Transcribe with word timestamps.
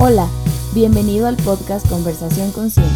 Hola, 0.00 0.28
bienvenido 0.74 1.26
al 1.26 1.36
podcast 1.36 1.88
Conversación 1.88 2.52
Consciente, 2.52 2.94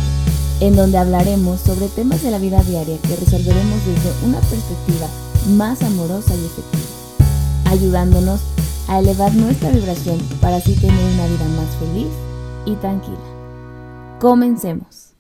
en 0.61 0.77
donde 0.77 0.99
hablaremos 0.99 1.61
sobre 1.61 1.89
temas 1.89 2.23
de 2.23 2.31
la 2.31 2.39
vida 2.39 2.63
diaria 2.63 2.97
que 3.03 3.17
resolveremos 3.17 3.84
desde 3.84 4.25
una 4.25 4.39
perspectiva 4.39 5.08
más 5.49 5.83
amorosa 5.83 6.33
y 6.36 6.44
efectiva, 6.44 7.73
ayudándonos 7.73 8.41
a 8.86 9.00
elevar 9.00 9.34
nuestra 9.34 9.70
vibración 9.70 10.20
para 10.41 10.59
así 10.59 10.77
tener 10.77 11.04
una 11.14 11.27
vida 11.27 11.45
más 11.57 11.75
feliz 11.80 12.12
y 12.67 12.77
tranquila. 12.77 13.19
Comencemos. 14.21 15.12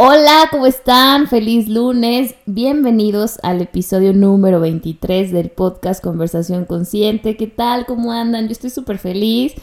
Hola, 0.00 0.46
¿cómo 0.52 0.66
están? 0.66 1.26
Feliz 1.26 1.66
lunes. 1.66 2.36
Bienvenidos 2.46 3.40
al 3.42 3.60
episodio 3.60 4.12
número 4.12 4.60
23 4.60 5.32
del 5.32 5.50
podcast 5.50 6.00
Conversación 6.00 6.66
Consciente. 6.66 7.36
¿Qué 7.36 7.48
tal? 7.48 7.84
¿Cómo 7.84 8.12
andan? 8.12 8.46
Yo 8.46 8.52
estoy 8.52 8.70
súper 8.70 8.98
feliz. 8.98 9.54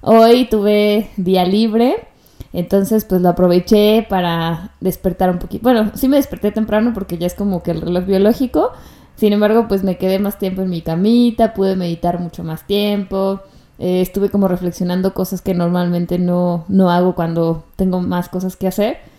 Hoy 0.00 0.46
tuve 0.48 1.10
día 1.16 1.44
libre. 1.44 2.06
Entonces, 2.52 3.04
pues 3.04 3.20
lo 3.20 3.30
aproveché 3.30 4.06
para 4.08 4.76
despertar 4.78 5.28
un 5.28 5.40
poquito. 5.40 5.64
Bueno, 5.64 5.90
sí 5.96 6.06
me 6.06 6.18
desperté 6.18 6.52
temprano 6.52 6.92
porque 6.94 7.18
ya 7.18 7.26
es 7.26 7.34
como 7.34 7.64
que 7.64 7.72
el 7.72 7.80
reloj 7.80 8.04
biológico. 8.04 8.70
Sin 9.16 9.32
embargo, 9.32 9.66
pues 9.66 9.82
me 9.82 9.98
quedé 9.98 10.20
más 10.20 10.38
tiempo 10.38 10.62
en 10.62 10.70
mi 10.70 10.82
camita, 10.82 11.52
pude 11.52 11.74
meditar 11.74 12.20
mucho 12.20 12.44
más 12.44 12.64
tiempo. 12.64 13.40
Eh, 13.80 14.02
estuve 14.02 14.28
como 14.28 14.46
reflexionando 14.46 15.14
cosas 15.14 15.42
que 15.42 15.52
normalmente 15.52 16.20
no, 16.20 16.64
no 16.68 16.92
hago 16.92 17.16
cuando 17.16 17.64
tengo 17.74 18.00
más 18.00 18.28
cosas 18.28 18.54
que 18.54 18.68
hacer 18.68 19.09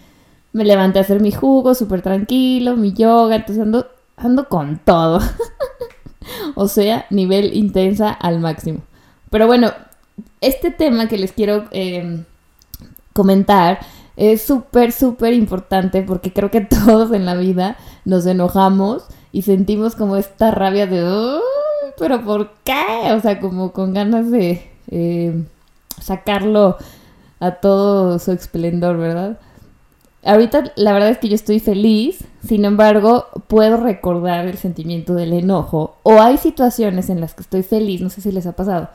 me 0.54 0.66
levanté 0.66 1.00
a 1.00 1.04
hacer 1.04 1.22
mi 1.22 1.32
jugo 1.32 1.76
súper 1.76 2.02
tranquilo, 2.02 2.76
mi 2.76 2.94
yoga, 2.94 3.36
entonces 3.36 3.64
ando, 3.64 3.88
ando 4.18 4.50
con 4.50 4.80
todo. 4.80 5.20
o 6.56 6.68
sea, 6.68 7.06
nivel 7.10 7.56
intensa 7.56 8.12
al 8.12 8.40
máximo. 8.40 8.80
Pero 9.30 9.48
bueno, 9.48 9.72
este 10.42 10.72
tema 10.72 11.08
que 11.08 11.18
les 11.18 11.32
quiero 11.32 11.66
em, 11.72 12.26
comentar 13.14 13.80
es 14.18 14.42
súper, 14.42 14.92
súper 14.92 15.34
importante 15.34 16.02
porque 16.04 16.34
creo 16.34 16.52
que 16.52 16.62
todos 16.86 17.12
en 17.14 17.26
la 17.26 17.36
vida 17.36 17.78
nos 18.06 18.26
enojamos 18.26 19.06
y 19.32 19.44
sentimos 19.44 19.96
como 19.96 20.18
esta 20.18 20.52
rabia 20.52 20.88
de, 20.88 21.40
pero 21.98 22.24
¿por 22.24 22.52
qué? 22.64 23.14
O 23.16 23.20
sea, 23.22 23.40
como 23.40 23.72
con 23.72 23.94
ganas 23.94 24.30
de 24.30 24.70
em, 24.90 25.46
sacarlo 26.02 26.78
a 27.40 27.52
todo 27.52 28.20
su 28.20 28.32
esplendor, 28.34 28.98
¿verdad? 28.98 29.40
Ahorita 30.24 30.72
la 30.76 30.94
verdad 30.94 31.10
es 31.10 31.18
que 31.18 31.30
yo 31.30 31.36
estoy 31.36 31.60
feliz, 31.60 32.26
sin 32.46 32.66
embargo, 32.66 33.28
puedo 33.48 33.78
recordar 33.78 34.46
el 34.46 34.58
sentimiento 34.58 35.16
del 35.16 35.34
enojo. 35.34 35.96
O 36.04 36.22
hay 36.22 36.38
situaciones 36.38 37.10
en 37.10 37.22
las 37.22 37.34
que 37.34 37.42
estoy 37.42 37.64
feliz, 37.64 38.02
no 38.02 38.10
sé 38.10 38.22
si 38.22 38.32
les 38.32 38.46
ha 38.46 38.52
pasado, 38.52 38.90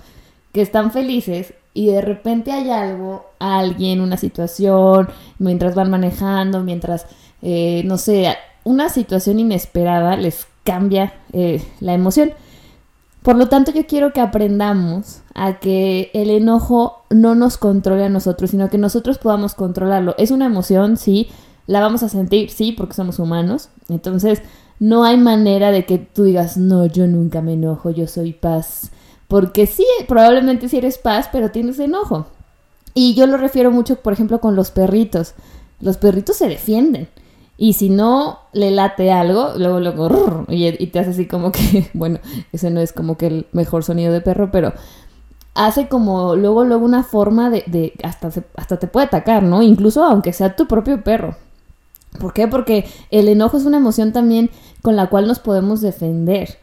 que 0.53 0.63
están 0.63 0.93
felices 0.93 1.55
y 1.75 1.89
de 1.89 2.01
repente 2.01 2.53
hay 2.53 2.71
algo, 2.71 3.27
alguien, 3.39 4.01
una 4.01 4.17
situación, 4.17 5.09
mientras 5.39 5.75
van 5.75 5.91
manejando, 5.91 6.63
mientras, 6.63 7.07
eh, 7.43 7.83
no 7.85 7.99
sé, 7.99 8.35
una 8.65 8.89
situación 8.89 9.41
inesperada 9.41 10.17
les 10.17 10.47
cambia 10.65 11.13
eh, 11.33 11.63
la 11.81 11.95
emoción. 11.95 12.33
Por 13.27 13.35
lo 13.35 13.49
tanto, 13.49 13.73
yo 13.73 13.85
quiero 13.89 14.13
que 14.13 14.21
aprendamos 14.21 15.23
a 15.35 15.59
que 15.59 16.13
el 16.15 16.31
enojo 16.31 17.03
no 17.11 17.35
nos 17.35 17.57
controle 17.57 18.05
a 18.05 18.09
nosotros, 18.09 18.51
sino 18.51 18.71
que 18.71 18.79
nosotros 18.79 19.19
podamos 19.19 19.57
controlarlo. 19.57 20.15
Es 20.17 20.31
una 20.31 20.47
emoción, 20.47 20.97
sí, 20.97 21.27
la 21.67 21.81
vamos 21.81 22.05
a 22.05 22.09
sentir, 22.09 22.51
sí, 22.51 22.71
porque 22.71 22.95
somos 22.95 23.19
humanos. 23.19 23.69
Entonces, 23.89 24.43
no 24.79 25.03
hay 25.03 25.17
manera 25.17 25.73
de 25.73 25.85
que 25.85 25.99
tú 25.99 26.23
digas, 26.23 26.57
no, 26.57 26.87
yo 26.87 27.09
nunca 27.09 27.43
me 27.43 27.55
enojo, 27.55 27.91
yo 27.91 28.07
soy 28.07 28.33
paz. 28.33 28.93
Porque 29.27 29.67
sí, 29.67 29.85
probablemente 30.07 30.69
sí 30.69 30.77
eres 30.77 30.97
paz, 30.97 31.29
pero 31.33 31.51
tienes 31.51 31.81
enojo. 31.81 32.29
Y 32.95 33.15
yo 33.15 33.27
lo 33.27 33.39
refiero 33.39 33.73
mucho, 33.73 33.97
por 33.97 34.13
ejemplo, 34.13 34.41
con 34.41 34.55
los 34.55 34.71
perritos. 34.71 35.35
Los 35.81 35.97
perritos 35.97 36.37
se 36.37 36.47
defienden. 36.47 37.09
Y 37.59 37.73
si 37.73 37.89
no 37.89 38.41
le 38.53 38.71
late 38.71 39.11
algo, 39.11 39.53
luego, 39.57 39.81
luego, 39.81 40.45
y, 40.49 40.87
te 40.89 40.99
hace 40.99 41.11
así 41.11 41.27
como 41.27 41.53
que, 41.53 41.89
bueno, 41.95 42.19
ese 42.53 42.71
no 42.71 42.81
es 42.81 42.93
como 42.93 43.17
que 43.17 43.27
el 43.27 43.47
mejor 43.53 43.83
sonido 43.83 44.13
de 44.13 44.21
perro, 44.21 44.51
pero 44.51 44.75
hace 45.55 45.89
como 45.89 46.37
luego, 46.37 46.65
luego 46.65 46.85
una 46.85 47.03
forma 47.03 47.49
de, 47.49 47.95
hasta, 48.03 48.31
hasta 48.57 48.79
te 48.79 48.87
puede 48.87 49.07
atacar, 49.07 49.43
¿no? 49.43 49.63
Incluso 49.63 50.05
aunque 50.05 50.33
sea 50.33 50.55
tu 50.55 50.67
propio 50.67 51.03
perro. 51.03 51.37
¿Por 52.21 52.33
qué? 52.33 52.47
Porque 52.47 52.87
el 53.11 53.29
enojo 53.29 53.57
es 53.57 53.65
una 53.65 53.79
emoción 53.79 54.13
también 54.13 54.51
con 54.83 54.97
la 54.97 55.09
cual 55.09 55.27
nos 55.27 55.39
podemos 55.39 55.81
defender. 55.81 56.59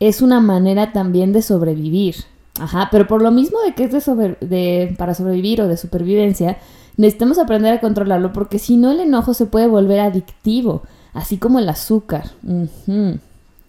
Es 0.00 0.20
una 0.20 0.40
manera 0.40 0.92
también 0.92 1.32
de 1.32 1.42
sobrevivir. 1.42 2.16
Ajá, 2.60 2.88
pero 2.92 3.06
por 3.06 3.20
lo 3.20 3.30
mismo 3.30 3.60
de 3.62 3.74
que 3.74 3.84
es 3.84 4.06
de, 4.40 4.94
para 4.96 5.14
sobrevivir 5.14 5.60
o 5.60 5.68
de 5.68 5.76
supervivencia, 5.76 6.58
necesitamos 6.96 7.38
aprender 7.38 7.74
a 7.74 7.80
controlarlo 7.80 8.32
porque 8.32 8.58
si 8.58 8.76
no 8.76 8.92
el 8.92 9.00
enojo 9.00 9.34
se 9.34 9.46
puede 9.46 9.66
volver 9.66 10.00
adictivo, 10.00 10.82
así 11.12 11.38
como 11.38 11.58
el 11.58 11.68
azúcar. 11.68 12.30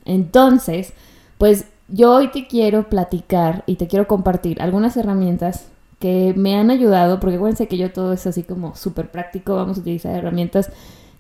Entonces, 0.06 0.94
pues 1.38 1.66
yo 1.88 2.14
hoy 2.14 2.32
te 2.32 2.48
quiero 2.48 2.90
platicar 2.90 3.64
y 3.66 3.76
te 3.76 3.88
quiero 3.88 4.08
compartir 4.08 4.62
algunas 4.62 4.98
herramientas 4.98 5.68
que 6.00 6.34
me 6.36 6.56
han 6.56 6.70
ayudado, 6.70 7.20
porque 7.20 7.38
acuérdense 7.38 7.68
que 7.68 7.78
yo 7.78 7.92
todo 7.92 8.14
es 8.14 8.28
así 8.28 8.44
como 8.44 8.76
súper 8.76 9.10
práctico, 9.10 9.56
vamos 9.56 9.78
a 9.78 9.82
utilizar 9.82 10.16
herramientas 10.16 10.70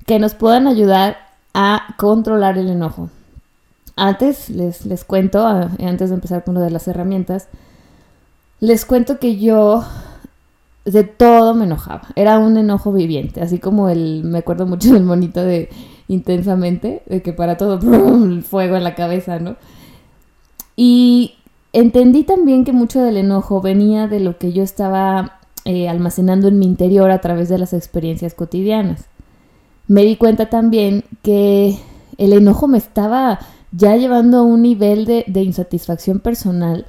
que 0.06 0.20
nos 0.20 0.36
puedan 0.36 0.68
ayudar 0.68 1.18
a 1.56 1.96
controlar 1.98 2.58
el 2.60 2.70
enojo. 2.70 3.10
Antes 3.96 4.50
les, 4.50 4.86
les 4.86 5.06
cuento, 5.06 5.46
antes 5.46 6.10
de 6.10 6.16
empezar 6.16 6.44
con 6.44 6.56
lo 6.56 6.62
de 6.62 6.70
las 6.70 6.88
herramientas, 6.88 7.48
les 8.60 8.86
cuento 8.86 9.20
que 9.20 9.38
yo 9.38 9.86
de 10.86 11.04
todo 11.04 11.54
me 11.56 11.66
enojaba. 11.66 12.04
Era 12.16 12.38
un 12.40 12.58
enojo 12.58 12.92
viviente, 12.94 13.42
así 13.42 13.60
como 13.60 13.90
el, 13.90 14.24
me 14.24 14.40
acuerdo 14.40 14.66
mucho 14.66 14.94
del 14.94 15.04
monito 15.04 15.42
de 15.42 15.70
intensamente, 16.08 17.02
de 17.08 17.22
que 17.22 17.34
para 17.34 17.58
todo 17.58 17.80
el 18.26 18.44
fuego 18.44 18.76
en 18.76 18.84
la 18.84 18.96
cabeza, 18.96 19.40
¿no? 19.40 19.56
Y 20.76 21.36
entendí 21.74 22.24
también 22.24 22.64
que 22.64 22.74
mucho 22.74 23.02
del 23.02 23.18
enojo 23.18 23.62
venía 23.62 24.08
de 24.08 24.20
lo 24.20 24.38
que 24.38 24.54
yo 24.54 24.62
estaba 24.62 25.40
eh, 25.64 25.90
almacenando 25.90 26.48
en 26.48 26.60
mi 26.60 26.66
interior 26.66 27.10
a 27.12 27.22
través 27.22 27.50
de 27.50 27.58
las 27.58 27.74
experiencias 27.74 28.34
cotidianas. 28.34 29.06
Me 29.88 30.04
di 30.04 30.16
cuenta 30.16 30.50
también 30.50 31.04
que 31.24 31.78
el 32.18 32.34
enojo 32.34 32.68
me 32.68 32.78
estaba 32.78 33.40
ya 33.76 33.96
llevando 33.96 34.40
a 34.40 34.44
un 34.44 34.62
nivel 34.62 35.06
de, 35.06 35.42
insatisfacción 35.42 36.20
personal 36.20 36.86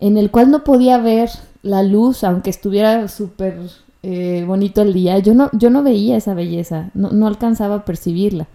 en 0.00 0.16
el 0.16 0.30
cual 0.30 0.50
no 0.50 0.64
podía 0.64 0.98
ver 0.98 1.30
la 1.62 1.82
luz, 1.82 2.22
aunque 2.24 2.50
estuviera 2.50 3.08
súper 3.08 3.58
eh, 4.02 4.44
bonito 4.46 4.82
el 4.82 4.92
día, 4.92 5.18
yo 5.18 5.34
no, 5.34 5.50
yo 5.52 5.70
no 5.70 5.82
veía 5.82 6.16
esa 6.16 6.34
belleza, 6.34 6.90
no, 6.94 7.10
no, 7.10 7.26
alcanzaba 7.26 7.76
a 7.76 7.84
percibirla. 7.84 8.46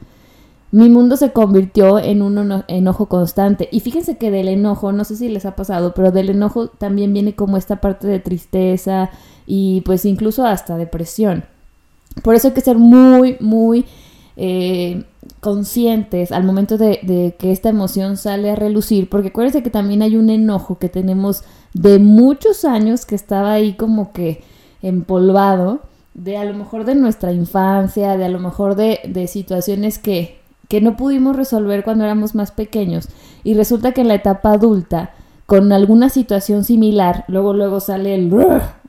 Mi 0.72 0.90
mundo 0.90 1.18
se 1.18 1.32
convirtió 1.32 2.00
en 2.00 2.24
un 2.24 2.64
enojo 2.68 3.06
constante. 3.06 3.70
Y 3.72 3.82
fíjense 3.82 4.18
que 4.18 4.32
del 4.32 4.48
enojo, 4.48 4.92
no 4.92 5.04
sé 5.04 5.16
si 5.16 5.30
les 5.30 5.46
ha 5.46 5.56
pasado, 5.56 5.94
pero 5.94 6.12
del 6.12 6.32
enojo 6.32 6.68
también 6.68 7.14
viene 7.14 7.36
como 7.36 7.58
esta 7.58 7.76
parte 7.80 8.08
de 8.08 8.20
tristeza 8.20 9.12
y 9.46 9.82
pues 9.82 10.04
incluso 10.06 10.48
hasta 10.48 10.76
depresión. 10.78 11.44
Por 12.24 12.34
eso 12.34 12.48
hay 12.48 12.54
que 12.56 12.62
ser 12.62 12.78
muy, 12.80 13.38
muy 13.40 13.86
eh, 14.36 15.04
conscientes 15.40 16.32
al 16.32 16.44
momento 16.44 16.78
de, 16.78 17.36
que 17.38 17.52
esta 17.52 17.70
emoción 17.70 18.18
sale 18.18 18.50
a 18.50 18.56
relucir, 18.56 19.10
porque 19.10 19.30
acuérdense 19.30 19.64
que 19.64 19.70
también 19.70 20.02
hay 20.02 20.18
un 20.18 20.30
enojo 20.30 20.80
que 20.80 20.90
tenemos 20.90 21.44
de 21.74 22.00
muchos 22.00 22.66
años 22.66 23.06
que 23.06 23.16
estaba 23.16 23.54
ahí 23.54 23.74
como 23.74 24.14
que 24.14 24.44
empolvado, 24.82 25.82
de 26.14 26.38
a 26.38 26.46
lo 26.46 26.54
mejor 26.54 26.86
de 26.86 26.96
nuestra 26.96 27.32
infancia, 27.32 28.18
de 28.18 28.26
a 28.26 28.30
lo 28.30 28.40
mejor 28.40 28.76
de, 28.76 29.00
de 29.08 29.28
situaciones 29.28 29.98
que, 29.98 30.40
que 30.68 30.82
no 30.82 30.96
pudimos 30.96 31.36
resolver 31.36 31.84
cuando 31.84 32.04
éramos 32.04 32.36
más 32.36 32.52
pequeños. 32.52 33.10
Y 33.44 33.56
resulta 33.56 33.92
que 33.94 34.02
en 34.02 34.08
la 34.08 34.16
etapa 34.16 34.52
adulta, 34.52 35.12
con 35.46 35.72
alguna 35.72 36.10
situación 36.10 36.64
similar, 36.64 37.26
luego 37.28 37.54
luego 37.54 37.80
sale 37.80 38.16
el 38.16 38.32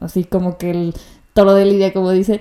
así 0.01 0.25
como 0.25 0.57
que 0.57 0.71
el 0.71 0.95
toro 1.33 1.55
de 1.55 1.65
lidia, 1.67 1.93
como 1.93 2.11
dicen, 2.11 2.41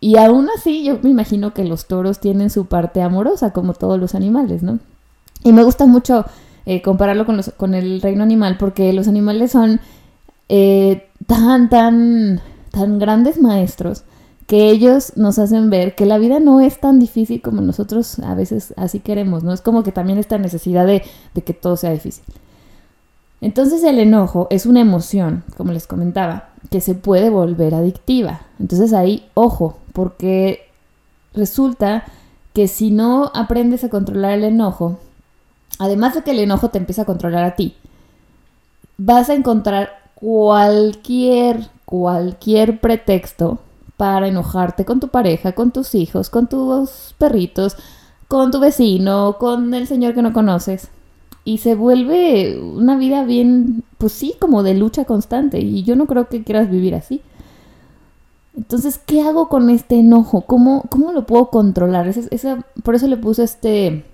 y 0.00 0.16
aún 0.16 0.48
así, 0.56 0.84
yo 0.84 0.98
me 1.02 1.10
imagino 1.10 1.52
que 1.52 1.64
los 1.64 1.86
toros 1.86 2.20
tienen 2.20 2.50
su 2.50 2.66
parte 2.66 3.02
amorosa, 3.02 3.52
como 3.52 3.74
todos 3.74 3.98
los 3.98 4.14
animales, 4.14 4.62
¿no? 4.62 4.78
Y 5.42 5.52
me 5.52 5.64
gusta 5.64 5.86
mucho 5.86 6.24
eh, 6.66 6.82
compararlo 6.82 7.26
con, 7.26 7.36
los, 7.36 7.50
con 7.50 7.74
el 7.74 8.00
reino 8.00 8.22
animal, 8.22 8.56
porque 8.58 8.92
los 8.92 9.08
animales 9.08 9.52
son 9.52 9.80
eh, 10.48 11.08
tan, 11.26 11.68
tan, 11.68 12.40
tan 12.70 12.98
grandes 12.98 13.40
maestros 13.40 14.04
que 14.46 14.70
ellos 14.70 15.12
nos 15.16 15.38
hacen 15.38 15.68
ver 15.68 15.94
que 15.94 16.06
la 16.06 16.16
vida 16.16 16.40
no 16.40 16.60
es 16.60 16.80
tan 16.80 16.98
difícil 16.98 17.42
como 17.42 17.60
nosotros 17.60 18.18
a 18.20 18.34
veces 18.34 18.72
así 18.76 19.00
queremos, 19.00 19.42
¿no? 19.42 19.52
Es 19.52 19.60
como 19.60 19.82
que 19.82 19.92
también 19.92 20.18
esta 20.18 20.38
necesidad 20.38 20.86
de, 20.86 21.02
de 21.34 21.42
que 21.42 21.52
todo 21.54 21.76
sea 21.76 21.90
difícil. 21.90 22.24
Entonces 23.40 23.84
el 23.84 23.98
enojo 23.98 24.46
es 24.50 24.64
una 24.64 24.80
emoción, 24.80 25.44
como 25.56 25.72
les 25.72 25.86
comentaba, 25.86 26.50
que 26.70 26.80
se 26.80 26.94
puede 26.94 27.30
volver 27.30 27.74
adictiva. 27.74 28.40
Entonces 28.58 28.92
ahí, 28.92 29.26
ojo, 29.34 29.76
porque 29.98 30.60
resulta 31.34 32.04
que 32.54 32.68
si 32.68 32.92
no 32.92 33.32
aprendes 33.34 33.82
a 33.82 33.88
controlar 33.88 34.30
el 34.34 34.44
enojo, 34.44 35.00
además 35.80 36.14
de 36.14 36.22
que 36.22 36.30
el 36.30 36.38
enojo 36.38 36.68
te 36.68 36.78
empieza 36.78 37.02
a 37.02 37.04
controlar 37.04 37.42
a 37.42 37.56
ti, 37.56 37.74
vas 38.96 39.28
a 39.28 39.34
encontrar 39.34 39.90
cualquier, 40.14 41.66
cualquier 41.84 42.78
pretexto 42.80 43.58
para 43.96 44.28
enojarte 44.28 44.84
con 44.84 45.00
tu 45.00 45.08
pareja, 45.08 45.50
con 45.50 45.72
tus 45.72 45.96
hijos, 45.96 46.30
con 46.30 46.46
tus 46.46 47.16
perritos, 47.18 47.76
con 48.28 48.52
tu 48.52 48.60
vecino, 48.60 49.36
con 49.40 49.74
el 49.74 49.88
señor 49.88 50.14
que 50.14 50.22
no 50.22 50.32
conoces. 50.32 50.90
Y 51.44 51.58
se 51.58 51.74
vuelve 51.74 52.56
una 52.60 52.96
vida 52.96 53.24
bien, 53.24 53.82
pues 53.98 54.12
sí, 54.12 54.36
como 54.38 54.62
de 54.62 54.74
lucha 54.74 55.06
constante. 55.06 55.58
Y 55.58 55.82
yo 55.82 55.96
no 55.96 56.06
creo 56.06 56.28
que 56.28 56.44
quieras 56.44 56.70
vivir 56.70 56.94
así. 56.94 57.20
Entonces, 58.58 58.98
¿qué 58.98 59.22
hago 59.22 59.48
con 59.48 59.70
este 59.70 60.00
enojo? 60.00 60.40
¿Cómo, 60.40 60.82
cómo 60.90 61.12
lo 61.12 61.26
puedo 61.26 61.48
controlar? 61.48 62.12
por 62.82 62.96
eso 62.96 63.06
le 63.06 63.16
puse 63.16 63.44
este 63.44 64.04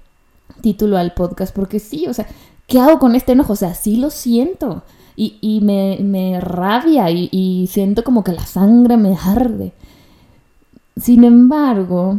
título 0.61 0.99
al 0.99 1.14
podcast, 1.14 1.55
porque 1.55 1.79
sí, 1.79 2.06
o 2.08 2.12
sea, 2.12 2.26
¿qué 2.67 2.79
hago 2.79 2.99
con 2.99 3.14
este 3.14 3.32
enojo? 3.32 3.55
O 3.55 3.56
sea, 3.56 3.75
sí 3.75 3.96
lo 3.96 4.11
siento 4.11 4.82
y, 5.17 5.38
y 5.41 5.62
me, 5.62 5.99
me, 6.02 6.41
rabia 6.43 7.11
y, 7.11 7.31
y 7.32 7.69
siento 7.69 8.05
como 8.05 8.23
que 8.23 8.32
la 8.32 8.44
sangre 8.44 8.99
me 8.99 9.17
arde. 9.17 9.73
Sin 10.94 11.25
embargo, 11.25 12.19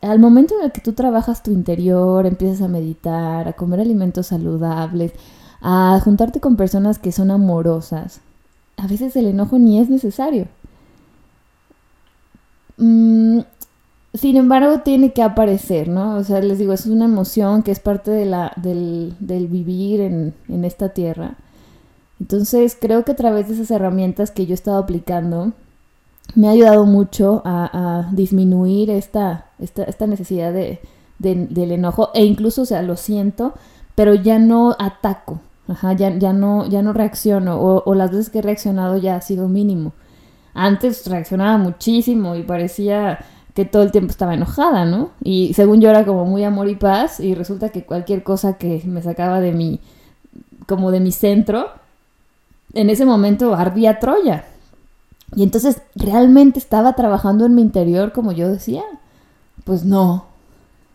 al 0.00 0.18
momento 0.18 0.54
en 0.58 0.64
el 0.64 0.72
que 0.72 0.80
tú 0.80 0.94
trabajas 0.94 1.42
tu 1.42 1.50
interior, 1.50 2.24
empiezas 2.24 2.62
a 2.62 2.68
meditar, 2.68 3.46
a 3.46 3.52
comer 3.52 3.80
alimentos 3.80 4.28
saludables, 4.28 5.12
a 5.60 6.00
juntarte 6.02 6.40
con 6.40 6.56
personas 6.56 6.98
que 6.98 7.12
son 7.12 7.30
amorosas, 7.30 8.22
a 8.76 8.86
veces 8.86 9.16
el 9.16 9.26
enojo 9.26 9.58
ni 9.58 9.80
es 9.80 9.88
necesario. 9.88 10.48
Mm, 12.78 13.40
sin 14.14 14.36
embargo, 14.36 14.80
tiene 14.80 15.12
que 15.12 15.22
aparecer, 15.22 15.88
¿no? 15.88 16.16
O 16.16 16.24
sea, 16.24 16.40
les 16.40 16.58
digo, 16.58 16.72
es 16.72 16.86
una 16.86 17.04
emoción 17.04 17.62
que 17.62 17.70
es 17.70 17.80
parte 17.80 18.10
de 18.10 18.24
la, 18.26 18.52
del, 18.56 19.14
del 19.20 19.46
vivir 19.46 20.00
en, 20.00 20.34
en, 20.48 20.64
esta 20.64 20.90
tierra. 20.90 21.36
Entonces, 22.20 22.76
creo 22.80 23.04
que 23.04 23.12
a 23.12 23.16
través 23.16 23.48
de 23.48 23.54
esas 23.54 23.70
herramientas 23.70 24.30
que 24.30 24.46
yo 24.46 24.52
he 24.52 24.54
estado 24.54 24.78
aplicando, 24.78 25.52
me 26.34 26.48
ha 26.48 26.52
ayudado 26.52 26.86
mucho 26.86 27.42
a, 27.44 27.70
a 28.06 28.12
disminuir 28.12 28.90
esta, 28.90 29.46
esta, 29.58 29.84
esta 29.84 30.06
necesidad 30.06 30.52
de, 30.52 30.80
del 31.18 31.72
enojo. 31.72 32.10
E 32.14 32.24
incluso, 32.24 32.62
o 32.62 32.66
sea, 32.66 32.82
lo 32.82 32.96
siento, 32.96 33.54
pero 33.94 34.14
ya 34.14 34.38
no 34.38 34.74
ataco. 34.78 35.40
Ajá, 35.68 35.92
ya, 35.94 36.16
ya, 36.16 36.32
no, 36.32 36.66
ya 36.66 36.82
no 36.82 36.92
reacciono. 36.92 37.60
O, 37.60 37.82
o 37.84 37.94
las 37.94 38.10
veces 38.10 38.30
que 38.30 38.38
he 38.38 38.42
reaccionado 38.42 38.96
ya 38.96 39.16
ha 39.16 39.20
sido 39.20 39.48
mínimo. 39.48 39.92
Antes 40.58 41.06
reaccionaba 41.06 41.58
muchísimo 41.58 42.34
y 42.34 42.42
parecía 42.42 43.18
que 43.54 43.66
todo 43.66 43.82
el 43.82 43.92
tiempo 43.92 44.10
estaba 44.10 44.32
enojada, 44.32 44.86
¿no? 44.86 45.10
Y 45.22 45.52
según 45.52 45.82
yo 45.82 45.90
era 45.90 46.06
como 46.06 46.24
muy 46.24 46.44
amor 46.44 46.70
y 46.70 46.76
paz 46.76 47.20
y 47.20 47.34
resulta 47.34 47.68
que 47.68 47.84
cualquier 47.84 48.22
cosa 48.22 48.56
que 48.56 48.82
me 48.86 49.02
sacaba 49.02 49.40
de 49.40 49.52
mi, 49.52 49.80
como 50.66 50.90
de 50.90 51.00
mi 51.00 51.12
centro, 51.12 51.68
en 52.72 52.88
ese 52.88 53.04
momento 53.04 53.54
ardía 53.54 53.98
Troya. 53.98 54.46
Y 55.34 55.42
entonces, 55.42 55.82
¿realmente 55.94 56.58
estaba 56.58 56.94
trabajando 56.94 57.44
en 57.44 57.54
mi 57.54 57.60
interior 57.60 58.12
como 58.12 58.32
yo 58.32 58.48
decía? 58.48 58.82
Pues 59.64 59.84
no. 59.84 60.24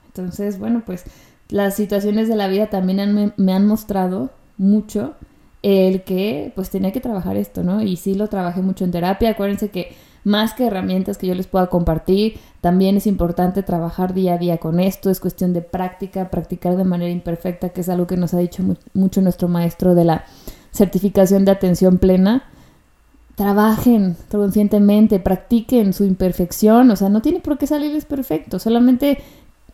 Entonces, 0.08 0.58
bueno, 0.58 0.82
pues 0.84 1.04
las 1.50 1.76
situaciones 1.76 2.28
de 2.28 2.36
la 2.36 2.48
vida 2.48 2.68
también 2.68 3.34
me 3.38 3.54
han 3.54 3.68
mostrado 3.68 4.32
mucho 4.58 5.14
el 5.64 6.04
que 6.04 6.52
pues 6.56 6.70
tenía 6.70 6.92
que 6.92 7.02
trabajar 7.02 7.38
esto, 7.38 7.64
¿no? 7.64 7.82
Y 7.82 7.98
sí 7.98 8.16
lo 8.16 8.28
trabajé 8.28 8.62
mucho 8.62 8.84
en 8.84 8.92
terapia. 8.92 9.32
Acuérdense 9.32 9.70
que 9.70 9.96
más 10.24 10.54
que 10.54 10.68
herramientas 10.68 11.18
que 11.18 11.28
yo 11.28 11.36
les 11.36 11.48
pueda 11.48 11.68
compartir, 11.68 12.40
también 12.62 12.98
es 12.98 13.08
importante 13.08 13.64
trabajar 13.64 14.14
día 14.14 14.36
a 14.36 14.38
día 14.38 14.58
con 14.58 14.80
esto, 14.80 15.10
es 15.10 15.20
cuestión 15.20 15.54
de 15.54 15.62
práctica, 15.62 16.30
practicar 16.30 16.78
de 16.78 16.84
manera 16.84 17.12
imperfecta, 17.12 17.70
que 17.70 17.82
es 17.82 17.90
algo 17.90 18.08
que 18.08 18.18
nos 18.18 18.34
ha 18.34 18.38
dicho 18.38 18.64
mucho 18.94 19.22
nuestro 19.22 19.48
maestro 19.48 19.96
de 19.96 20.06
la 20.06 20.26
certificación 20.72 21.46
de 21.46 21.52
atención 21.52 21.98
plena. 21.98 22.44
Trabajen 23.36 24.16
conscientemente, 24.30 25.20
practiquen 25.20 25.94
su 25.94 26.04
imperfección, 26.04 26.92
o 26.92 26.96
sea, 26.96 27.10
no 27.10 27.22
tiene 27.22 27.40
por 27.40 27.58
qué 27.58 27.66
salirles 27.66 28.06
perfecto, 28.06 28.60
solamente 28.60 29.18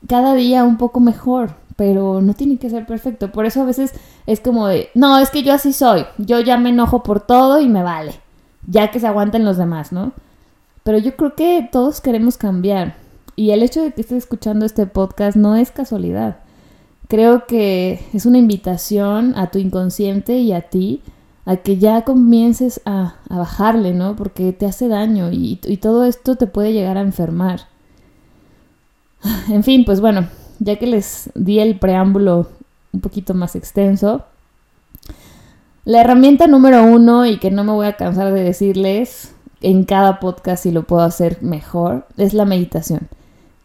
cada 0.07 0.33
día 0.35 0.63
un 0.63 0.77
poco 0.77 0.99
mejor, 1.01 1.55
pero 1.77 2.21
no 2.21 2.33
tiene 2.33 2.57
que 2.57 2.69
ser 2.69 2.85
perfecto. 2.85 3.31
Por 3.31 3.45
eso 3.45 3.61
a 3.61 3.65
veces 3.65 3.93
es 4.25 4.41
como 4.41 4.67
de, 4.67 4.89
no, 4.95 5.17
es 5.19 5.29
que 5.29 5.43
yo 5.43 5.53
así 5.53 5.71
soy, 5.71 6.05
yo 6.17 6.41
ya 6.41 6.57
me 6.57 6.71
enojo 6.71 7.03
por 7.03 7.21
todo 7.21 7.61
y 7.61 7.69
me 7.69 7.83
vale, 7.83 8.19
ya 8.65 8.91
que 8.91 8.99
se 8.99 9.07
aguanten 9.07 9.45
los 9.45 9.55
demás, 9.57 9.93
¿no? 9.93 10.11
Pero 10.83 10.97
yo 10.97 11.15
creo 11.15 11.35
que 11.35 11.69
todos 11.71 12.01
queremos 12.01 12.37
cambiar. 12.37 12.95
Y 13.35 13.51
el 13.51 13.61
hecho 13.61 13.83
de 13.83 13.91
que 13.91 14.01
estés 14.01 14.17
escuchando 14.17 14.65
este 14.65 14.87
podcast 14.87 15.37
no 15.37 15.55
es 15.55 15.71
casualidad. 15.71 16.39
Creo 17.07 17.45
que 17.45 18.03
es 18.13 18.25
una 18.25 18.39
invitación 18.39 19.33
a 19.37 19.51
tu 19.51 19.59
inconsciente 19.59 20.39
y 20.39 20.53
a 20.53 20.61
ti 20.61 21.03
a 21.45 21.57
que 21.57 21.77
ya 21.77 22.03
comiences 22.03 22.81
a, 22.85 23.15
bajarle, 23.29 23.93
¿no? 23.93 24.15
Porque 24.15 24.51
te 24.51 24.65
hace 24.65 24.87
daño 24.87 25.29
y 25.31 25.77
todo 25.77 26.05
esto 26.05 26.35
te 26.35 26.47
puede 26.47 26.73
llegar 26.73 26.97
a 26.97 27.01
enfermar. 27.01 27.67
En 29.49 29.63
fin, 29.63 29.85
pues 29.85 30.01
bueno, 30.01 30.27
ya 30.59 30.77
que 30.77 30.87
les 30.87 31.29
di 31.35 31.59
el 31.59 31.77
preámbulo 31.79 32.47
un 32.93 33.01
poquito 33.01 33.33
más 33.33 33.55
extenso, 33.55 34.23
la 35.85 36.01
herramienta 36.01 36.47
número 36.47 36.83
uno 36.83 37.25
y 37.25 37.37
que 37.37 37.51
no 37.51 37.63
me 37.63 37.71
voy 37.71 37.87
a 37.87 37.95
cansar 37.95 38.33
de 38.33 38.43
decirles 38.43 39.33
en 39.61 39.85
cada 39.85 40.19
podcast 40.19 40.65
y 40.65 40.71
lo 40.71 40.83
puedo 40.83 41.01
hacer 41.01 41.41
mejor, 41.41 42.05
es 42.17 42.33
la 42.33 42.45
meditación. 42.45 43.07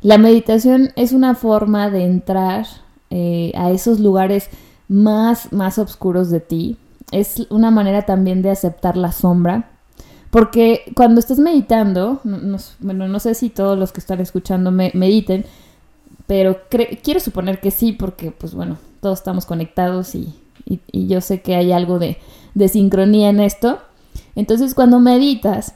La 0.03 0.19
meditación 0.19 0.91
es 0.97 1.13
una 1.13 1.35
forma 1.35 1.91
de 1.91 2.05
entrar 2.05 2.67
eh, 3.11 3.53
a 3.55 3.71
esos 3.71 4.01
lugares 4.01 4.49
más, 4.89 5.53
más 5.53 5.79
oscuros 5.79 6.31
de 6.31 6.41
ti. 6.41 6.77
Es 7.13 7.47
una 7.51 7.71
manera 7.71 8.03
también 8.03 8.43
de 8.43 8.51
aceptar 8.51 8.97
la 8.97 9.13
sombra. 9.13 9.69
Porque 10.31 10.83
cuando 10.95 11.21
estás 11.21 11.39
meditando, 11.39 12.21
no, 12.25 12.57
bueno, 12.81 13.07
no 13.07 13.21
sé 13.21 13.35
si 13.35 13.51
todos 13.51 13.79
los 13.79 13.93
que 13.93 14.01
están 14.01 14.21
escuchando 14.21 14.71
me, 14.71 14.91
mediten, 14.95 15.45
pero 16.27 16.61
quiero 17.03 17.21
suponer 17.21 17.61
que 17.61 17.71
sí, 17.71 17.93
porque 17.93 18.31
pues 18.31 18.55
bueno, 18.55 18.79
todos 19.01 19.19
estamos 19.19 19.47
conectados 19.47 20.15
y, 20.15 20.35
y 20.67 21.07
yo 21.07 21.21
sé 21.21 21.43
que 21.43 21.57
hay 21.57 21.73
algo 21.73 21.99
de, 21.99 22.19
de 22.55 22.69
sincronía 22.69 23.31
en 23.31 23.41
esto. 23.41 23.79
Entonces 24.35 24.75
cuando 24.75 25.01
meditas, 25.01 25.75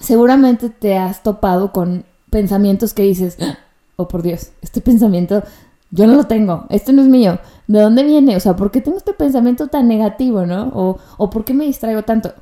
seguramente 0.00 0.70
te 0.70 0.96
has 0.96 1.22
topado 1.22 1.72
con 1.72 2.04
pensamientos 2.30 2.94
que 2.94 3.02
dices, 3.02 3.38
oh 3.96 4.08
por 4.08 4.22
Dios, 4.22 4.50
este 4.62 4.80
pensamiento 4.80 5.42
yo 5.90 6.06
no 6.06 6.14
lo 6.14 6.24
tengo, 6.24 6.64
este 6.70 6.92
no 6.92 7.02
es 7.02 7.08
mío. 7.08 7.38
¿De 7.66 7.80
dónde 7.80 8.02
viene? 8.02 8.36
O 8.36 8.40
sea, 8.40 8.56
¿por 8.56 8.70
qué 8.70 8.80
tengo 8.80 8.96
este 8.96 9.12
pensamiento 9.12 9.68
tan 9.68 9.88
negativo, 9.88 10.46
no? 10.46 10.70
O, 10.74 10.98
o 11.18 11.30
¿por 11.30 11.44
qué 11.44 11.52
me 11.54 11.66
distraigo 11.66 12.02
tanto? 12.02 12.32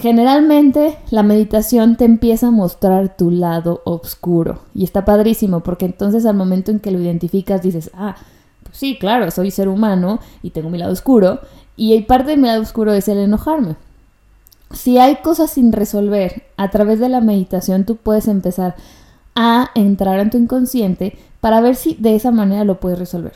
Generalmente 0.00 0.96
la 1.10 1.22
meditación 1.22 1.96
te 1.96 2.04
empieza 2.04 2.48
a 2.48 2.50
mostrar 2.52 3.16
tu 3.16 3.30
lado 3.30 3.82
oscuro 3.84 4.60
y 4.74 4.84
está 4.84 5.04
padrísimo 5.04 5.60
porque 5.60 5.84
entonces 5.84 6.24
al 6.26 6.36
momento 6.36 6.70
en 6.70 6.80
que 6.80 6.90
lo 6.90 7.00
identificas 7.00 7.62
dices, 7.62 7.90
ah, 7.94 8.16
pues 8.62 8.76
sí, 8.76 8.98
claro, 8.98 9.30
soy 9.30 9.50
ser 9.50 9.68
humano 9.68 10.20
y 10.42 10.50
tengo 10.50 10.70
mi 10.70 10.78
lado 10.78 10.92
oscuro 10.92 11.40
y 11.76 12.00
parte 12.02 12.32
de 12.32 12.36
mi 12.36 12.48
lado 12.48 12.62
oscuro 12.62 12.92
es 12.92 13.08
el 13.08 13.18
enojarme 13.18 13.76
si 14.72 14.98
hay 14.98 15.16
cosas 15.16 15.50
sin 15.50 15.72
resolver, 15.72 16.44
a 16.56 16.70
través 16.70 17.00
de 17.00 17.08
la 17.08 17.20
meditación 17.20 17.84
tú 17.84 17.96
puedes 17.96 18.28
empezar 18.28 18.76
a 19.34 19.70
entrar 19.74 20.20
en 20.20 20.30
tu 20.30 20.38
inconsciente 20.38 21.18
para 21.40 21.60
ver 21.60 21.74
si 21.76 21.94
de 21.94 22.14
esa 22.14 22.30
manera 22.30 22.64
lo 22.64 22.80
puedes 22.80 22.98
resolver. 22.98 23.32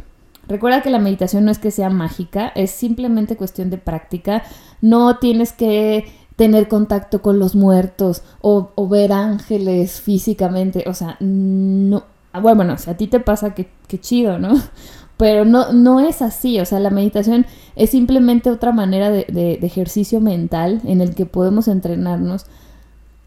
Recuerda 0.47 0.83
que 0.83 0.91
la 0.91 0.99
meditación 0.99 1.45
no 1.45 1.51
es 1.51 1.59
que 1.59 1.71
sea 1.71 1.89
mágica, 1.89 2.53
es 2.55 2.71
simplemente 2.71 3.37
cuestión 3.37 3.71
de 3.71 3.79
práctica. 3.79 4.43
No 4.83 5.17
tienes 5.17 5.53
que 5.53 6.05
tener 6.37 6.69
contacto 6.69 7.23
con 7.23 7.39
los 7.39 7.55
muertos 7.55 8.23
o, 8.41 8.71
ver 8.89 9.13
ángeles 9.13 10.01
físicamente. 10.01 10.85
O 10.87 10.95
sea, 10.95 11.17
no. 11.21 12.05
Ah, 12.33 12.41
bueno, 12.41 12.77
si 12.79 12.91
a 12.91 12.97
ti 12.97 13.07
te 13.07 13.21
pasa, 13.21 13.55
que, 13.55 13.69
que 13.87 14.01
chido, 14.01 14.39
¿no? 14.39 14.61
Pero 15.17 15.45
no, 15.45 15.73
no 15.73 16.01
es 16.01 16.23
así, 16.23 16.59
o 16.59 16.65
sea, 16.65 16.81
la 16.81 16.91
meditación 16.91 17.47
es 17.77 17.91
simplemente 17.91 18.51
otra 18.51 18.73
manera 18.73 19.11
de, 19.11 19.25
de, 19.29 19.65
ejercicio 19.65 20.21
mental 20.21 20.81
en 20.85 21.01
el 21.01 21.15
que 21.15 21.25
podemos 21.25 21.69
entrenarnos 21.69 22.47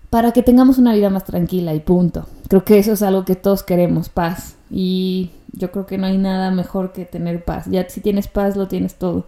para 0.10 0.34
que 0.34 0.44
tengamos 0.44 0.80
una 0.80 0.94
vida 0.94 1.10
más 1.10 1.24
tranquila 1.24 1.74
y 1.74 1.80
punto. 1.80 2.28
Creo 2.50 2.66
que 2.66 2.78
eso 2.78 2.92
es 2.92 3.02
algo 3.04 3.24
que 3.24 3.36
todos 3.36 3.64
queremos, 3.64 4.10
paz. 4.10 4.58
Y 4.70 5.32
yo 5.54 5.72
creo 5.72 5.86
que 5.86 5.98
no 5.98 6.08
hay 6.08 6.18
nada 6.18 6.52
mejor 6.52 6.92
que 6.92 7.06
tener 7.06 7.46
paz. 7.46 7.68
Ya 7.70 7.88
si 7.90 8.02
tienes 8.02 8.28
paz, 8.28 8.58
lo 8.58 8.68
tienes 8.68 8.96
todo. 8.96 9.26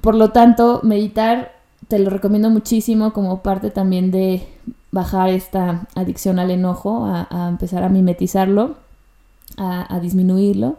Por 0.00 0.16
lo 0.16 0.30
tanto, 0.30 0.80
meditar 0.82 1.53
te 1.88 1.98
lo 1.98 2.10
recomiendo 2.10 2.50
muchísimo 2.50 3.12
como 3.12 3.42
parte 3.42 3.70
también 3.70 4.10
de 4.10 4.46
bajar 4.90 5.30
esta 5.30 5.86
adicción 5.94 6.38
al 6.38 6.50
enojo, 6.50 7.04
a, 7.06 7.48
empezar 7.48 7.82
a 7.82 7.88
mimetizarlo, 7.88 8.76
a 9.56 9.98
disminuirlo. 10.00 10.78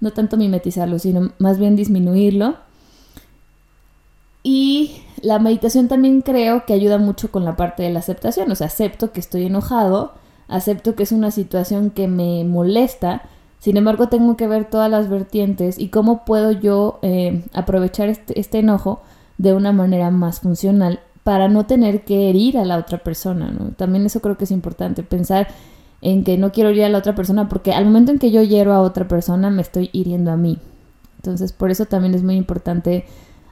No 0.00 0.12
tanto 0.12 0.36
mimetizarlo, 0.36 0.98
sino 0.98 1.32
más 1.38 1.58
bien 1.58 1.76
disminuirlo. 1.76 2.56
Y 4.42 5.02
la 5.22 5.38
meditación 5.38 5.88
también 5.88 6.22
creo 6.22 6.64
que 6.64 6.72
ayuda 6.72 6.98
mucho 6.98 7.30
con 7.30 7.44
la 7.44 7.56
parte 7.56 7.82
de 7.82 7.90
la 7.90 7.98
aceptación, 7.98 8.50
o 8.50 8.54
sea, 8.54 8.68
acepto 8.68 9.12
que 9.12 9.20
estoy 9.20 9.44
enojado, 9.44 10.12
acepto 10.48 10.94
que 10.94 11.02
es 11.02 11.12
una 11.12 11.30
situación 11.30 11.90
que 11.90 12.08
me 12.08 12.44
molesta, 12.44 13.22
sin 13.58 13.76
embargo 13.76 14.08
tengo 14.08 14.36
que 14.38 14.46
ver 14.46 14.64
todas 14.64 14.90
las 14.90 15.10
vertientes 15.10 15.78
y 15.78 15.88
cómo 15.88 16.24
puedo 16.24 16.52
yo 16.52 16.98
eh, 17.02 17.44
aprovechar 17.52 18.08
este, 18.08 18.40
este 18.40 18.60
enojo 18.60 19.02
de 19.40 19.54
una 19.54 19.72
manera 19.72 20.10
más 20.10 20.40
funcional 20.40 21.00
para 21.24 21.48
no 21.48 21.64
tener 21.64 22.04
que 22.04 22.28
herir 22.28 22.58
a 22.58 22.64
la 22.66 22.76
otra 22.76 22.98
persona. 22.98 23.50
También 23.76 24.04
eso 24.04 24.20
creo 24.20 24.36
que 24.36 24.44
es 24.44 24.50
importante, 24.50 25.02
pensar 25.02 25.48
en 26.02 26.24
que 26.24 26.36
no 26.36 26.52
quiero 26.52 26.68
herir 26.68 26.84
a 26.84 26.88
la 26.90 26.98
otra 26.98 27.14
persona 27.14 27.48
porque 27.48 27.72
al 27.72 27.86
momento 27.86 28.12
en 28.12 28.18
que 28.18 28.30
yo 28.30 28.42
hiero 28.42 28.74
a 28.74 28.82
otra 28.82 29.08
persona 29.08 29.48
me 29.48 29.62
estoy 29.62 29.88
hiriendo 29.94 30.30
a 30.30 30.36
mí. 30.36 30.58
Entonces, 31.16 31.54
por 31.54 31.70
eso 31.70 31.86
también 31.86 32.14
es 32.14 32.22
muy 32.22 32.36
importante 32.36 33.06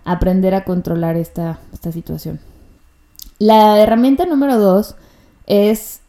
aprender 0.05 0.55
a 0.55 0.65
controlar 0.65 1.17
esta, 1.17 1.59
esta 1.73 1.91
situación. 1.91 2.39
La 3.39 3.81
herramienta 3.81 4.27
número 4.27 4.59
dos 4.59 4.95
es, 5.47 6.01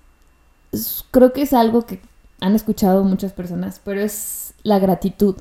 creo 1.11 1.31
que 1.31 1.43
es 1.43 1.53
algo 1.53 1.85
que 1.85 2.01
han 2.41 2.55
escuchado 2.55 3.05
muchas 3.05 3.31
personas, 3.31 3.79
pero 3.83 4.01
es 4.01 4.53
la 4.63 4.79
gratitud. 4.79 5.35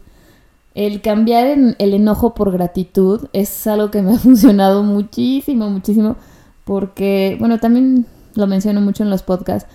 El 0.75 1.01
cambiar 1.01 1.47
el 1.47 1.95
enojo 1.95 2.35
por 2.35 2.53
gratitud 2.53 3.29
es 3.33 3.67
algo 3.67 3.91
que 3.91 4.03
me 4.03 4.15
ha 4.15 4.19
funcionado 4.19 4.83
muchísimo, 4.83 5.71
muchísimo, 5.71 6.17
porque, 6.65 7.37
bueno, 7.41 7.59
también 7.59 8.07
lo 8.35 8.47
menciono 8.47 8.81
mucho 8.81 9.03
en 9.03 9.11
los 9.11 9.23
podcasts, 9.23 9.69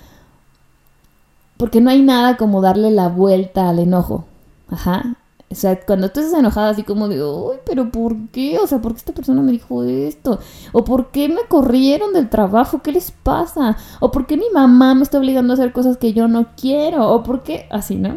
porque 1.58 1.82
no 1.82 1.90
hay 1.90 2.02
nada 2.02 2.38
como 2.38 2.62
darle 2.62 2.92
la 2.92 3.10
vuelta 3.10 3.70
al 3.70 3.80
enojo. 3.80 4.26
Ajá. 4.70 5.18
O 5.54 5.56
sea, 5.56 5.80
cuando 5.80 6.10
tú 6.10 6.20
estás 6.20 6.40
enojada 6.40 6.70
así 6.70 6.82
como 6.82 7.08
de, 7.08 7.24
uy, 7.24 7.58
pero 7.64 7.92
¿por 7.92 8.16
qué? 8.30 8.58
O 8.58 8.66
sea, 8.66 8.82
¿por 8.82 8.94
qué 8.94 8.98
esta 8.98 9.14
persona 9.14 9.44
me 9.44 9.52
dijo 9.52 9.84
esto? 9.84 10.40
¿O 10.72 10.84
por 10.84 11.12
qué 11.12 11.30
me 11.30 11.44
corrieron 11.48 12.12
del 12.12 12.28
trabajo? 12.28 12.82
¿Qué 12.82 12.92
les 12.92 13.12
pasa? 13.12 13.78
¿O 14.00 14.12
por 14.12 14.26
qué 14.26 14.36
mi 14.36 14.50
mamá 14.52 14.96
me 14.96 15.04
está 15.04 15.20
obligando 15.20 15.54
a 15.54 15.56
hacer 15.56 15.72
cosas 15.72 15.98
que 15.98 16.12
yo 16.12 16.28
no 16.28 16.48
quiero? 16.60 17.08
¿O 17.08 17.22
por 17.22 17.44
qué? 17.44 17.68
Así, 17.70 17.98
¿no? 17.98 18.16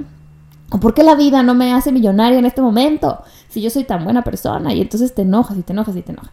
¿O 0.71 0.81
por 0.81 0.95
qué 0.95 1.03
la 1.03 1.15
vida 1.15 1.43
no 1.43 1.55
me 1.55 1.73
hace 1.73 1.93
millonaria 1.93 2.39
en 2.39 2.47
este 2.47 2.61
momento? 2.61 3.23
Si 3.49 3.61
yo 3.61 3.71
soy 3.71 3.85
tan 3.85 4.05
buena 4.05 4.23
persona 4.23 4.75
y 4.75 4.81
entonces 4.81 5.15
te 5.15 5.23
enojas 5.23 5.57
y 5.59 5.63
te 5.63 5.73
enojas 5.73 5.97
y 5.97 6.03
te 6.03 6.13
enojas. 6.13 6.33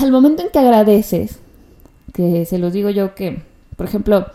Al 0.00 0.10
momento 0.10 0.42
en 0.42 0.50
que 0.50 0.58
agradeces, 0.58 1.38
que 2.12 2.44
se 2.46 2.58
los 2.58 2.72
digo 2.72 2.90
yo 2.90 3.14
que, 3.14 3.44
por 3.76 3.86
ejemplo, 3.86 4.26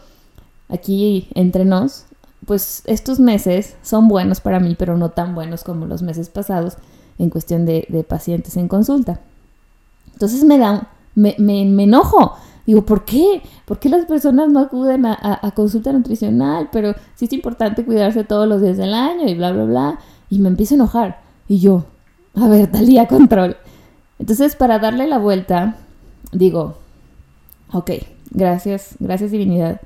aquí 0.70 1.28
entre 1.36 1.66
nos, 1.66 2.06
pues 2.46 2.84
estos 2.86 3.20
meses 3.20 3.76
son 3.84 4.08
buenos 4.08 4.42
para 4.42 4.60
mí, 4.60 4.76
pero 4.78 4.98
no 4.98 5.10
tan 5.10 5.36
buenos 5.36 5.64
como 5.64 5.86
los 5.86 6.02
meses 6.02 6.30
pasados 6.30 6.78
en 7.20 7.30
cuestión 7.30 7.66
de, 7.66 8.06
pacientes 8.08 8.58
en 8.58 8.68
consulta. 8.68 9.20
Entonces 10.14 10.44
me 10.44 10.58
da, 10.58 10.90
me, 11.16 11.36
me, 11.38 11.62
enojo. 11.84 12.36
Digo, 12.66 12.86
¿por 12.86 13.06
qué? 13.06 13.42
¿Por 13.66 13.80
qué 13.80 13.90
las 13.90 14.06
personas 14.06 14.50
no 14.50 14.60
acuden 14.60 15.06
a, 15.06 15.52
consulta 15.56 15.92
nutricional? 15.92 16.70
Pero 16.72 16.94
sí 17.16 17.26
es 17.26 17.34
importante 17.34 17.84
cuidarse 17.84 18.24
todos 18.24 18.48
los 18.48 18.62
días 18.62 18.78
del 18.78 18.94
año 18.94 19.28
y 19.28 19.36
bla, 19.36 19.52
bla, 19.52 19.66
bla. 19.66 20.00
Y 20.30 20.40
me 20.40 20.50
empiezo 20.50 20.76
a 20.76 20.78
enojar. 20.78 21.22
Y 21.48 21.60
yo, 21.60 21.86
a 22.36 22.48
ver, 22.48 22.72
Talía, 22.72 23.08
control. 23.08 23.58
Entonces, 24.20 24.56
para 24.56 24.80
darle 24.80 25.08
la 25.08 25.18
vuelta, 25.18 25.76
digo, 26.32 26.78
ok, 27.74 27.92
gracias, 28.30 28.96
gracias 29.00 29.32
divinidad, 29.32 29.82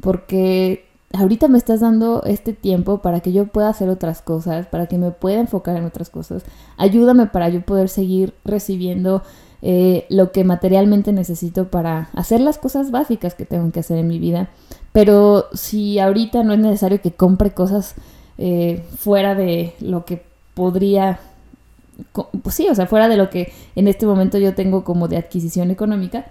porque 0.00 0.86
ahorita 1.12 1.48
me 1.48 1.58
estás 1.58 1.80
dando 1.80 2.22
este 2.24 2.52
tiempo 2.52 2.98
para 2.98 3.20
que 3.20 3.32
yo 3.32 3.46
pueda 3.46 3.68
hacer 3.68 3.88
otras 3.88 4.22
cosas, 4.22 4.66
para 4.66 4.86
que 4.86 4.98
me 4.98 5.10
pueda 5.10 5.40
enfocar 5.40 5.76
en 5.76 5.84
otras 5.84 6.10
cosas. 6.10 6.44
Ayúdame 6.76 7.26
para 7.26 7.48
yo 7.48 7.60
poder 7.62 7.88
seguir 7.88 8.34
recibiendo 8.44 9.22
eh, 9.62 10.06
lo 10.08 10.32
que 10.32 10.44
materialmente 10.44 11.12
necesito 11.12 11.68
para 11.68 12.10
hacer 12.14 12.40
las 12.40 12.58
cosas 12.58 12.90
básicas 12.90 13.34
que 13.34 13.44
tengo 13.44 13.70
que 13.72 13.80
hacer 13.80 13.98
en 13.98 14.08
mi 14.08 14.18
vida. 14.18 14.48
Pero 14.92 15.46
si 15.52 15.98
ahorita 15.98 16.44
no 16.44 16.52
es 16.52 16.58
necesario 16.58 17.00
que 17.00 17.12
compre 17.12 17.52
cosas 17.52 17.94
eh, 18.38 18.84
fuera 18.98 19.34
de 19.34 19.74
lo 19.80 20.04
que 20.04 20.22
podría, 20.54 21.20
pues 22.42 22.54
sí, 22.54 22.68
o 22.68 22.74
sea, 22.74 22.86
fuera 22.86 23.08
de 23.08 23.16
lo 23.16 23.30
que 23.30 23.52
en 23.76 23.88
este 23.88 24.06
momento 24.06 24.38
yo 24.38 24.54
tengo 24.54 24.84
como 24.84 25.08
de 25.08 25.16
adquisición 25.16 25.70
económica, 25.70 26.26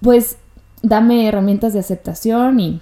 pues 0.00 0.36
dame 0.82 1.26
herramientas 1.26 1.72
de 1.72 1.80
aceptación 1.80 2.60
y 2.60 2.80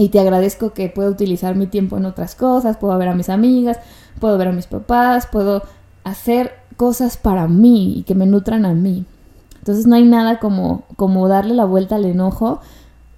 y 0.00 0.08
te 0.08 0.18
agradezco 0.18 0.72
que 0.72 0.88
puedo 0.88 1.10
utilizar 1.10 1.56
mi 1.56 1.66
tiempo 1.66 1.98
en 1.98 2.06
otras 2.06 2.34
cosas, 2.34 2.78
puedo 2.78 2.96
ver 2.96 3.08
a 3.08 3.14
mis 3.14 3.28
amigas, 3.28 3.78
puedo 4.18 4.38
ver 4.38 4.48
a 4.48 4.52
mis 4.52 4.66
papás, 4.66 5.26
puedo 5.26 5.62
hacer 6.04 6.54
cosas 6.80 7.18
para 7.18 7.46
mí 7.46 7.98
y 7.98 8.02
que 8.04 8.14
me 8.14 8.24
nutran 8.24 8.64
a 8.64 8.72
mí. 8.72 9.04
Entonces 9.58 9.86
no 9.86 9.96
hay 9.96 10.04
nada 10.04 10.38
como, 10.38 10.84
como 10.96 11.28
darle 11.28 11.52
la 11.52 11.66
vuelta 11.66 11.96
al 11.96 12.06
enojo 12.06 12.62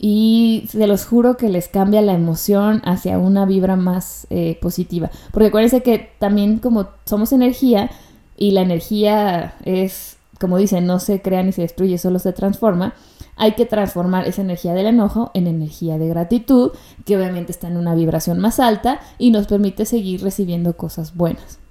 y 0.01 0.65
se 0.69 0.85
los 0.89 1.07
juro 1.07 1.37
que 1.37 1.49
les 1.49 1.69
cambia 1.69 2.03
la 2.03 2.15
emoción 2.15 2.83
hacia 2.85 3.21
una 3.21 3.47
vibra 3.47 3.77
más 3.77 4.27
eh, 4.31 4.59
positiva. 4.61 5.13
Porque 5.31 5.47
acuérdense 5.47 5.85
que 5.85 6.11
también 6.19 6.59
como 6.59 6.89
somos 7.05 7.31
energía 7.31 7.89
y 8.37 8.51
la 8.51 8.63
energía 8.63 9.55
es, 9.65 10.17
como 10.41 10.59
dicen, 10.59 10.85
no 10.85 10.99
se 10.99 11.23
crea 11.23 11.45
ni 11.45 11.53
se 11.53 11.63
destruye, 11.63 11.99
solo 11.99 12.19
se 12.19 12.33
transforma 12.33 12.95
hay 13.37 13.53
que 13.53 13.65
transformar 13.65 14.29
esa 14.29 14.43
energía 14.43 14.75
del 14.75 14.87
enojo 14.87 15.31
en 15.33 15.47
energía 15.47 15.97
de 15.97 16.07
gratitud, 16.07 16.73
que 17.07 17.17
obviamente 17.17 17.51
está 17.51 17.67
en 17.67 17.79
una 17.79 17.95
vibración 17.95 18.39
más 18.39 18.61
alta 18.61 19.01
y 19.19 19.31
nos 19.31 19.47
permite 19.47 19.87
seguir 19.87 20.23
recibiendo 20.23 20.77
cosas 20.77 21.17
buenas. 21.17 21.62